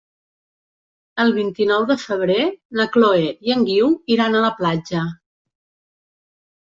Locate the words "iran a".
4.15-4.41